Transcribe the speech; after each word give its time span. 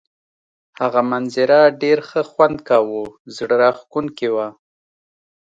هغه 0.79 1.01
منظره 1.11 1.59
ډېر 1.81 1.99
ښه 2.09 2.21
خوند 2.31 2.57
کاوه، 2.67 3.03
زړه 3.35 3.55
راښکونکې 3.61 4.29
وه. 4.35 4.47